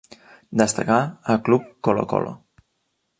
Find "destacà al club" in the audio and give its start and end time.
0.61-1.69